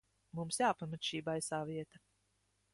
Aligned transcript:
Mums 0.39 0.57
jāpamet 0.61 1.05
šī 1.11 1.21
baisā 1.29 1.63
vieta. 1.71 2.05